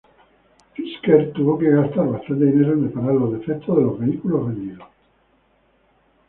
Fisker 0.73 1.31
tuvo 1.31 1.59
que 1.59 1.69
gastar 1.69 2.07
bastante 2.07 2.45
dinero 2.45 2.73
en 2.73 2.85
reparar 2.87 3.13
los 3.13 3.33
defectos 3.33 3.77
de 3.77 3.83
los 3.83 3.99
vehículos 3.99 4.47
vendidos. 4.47 4.87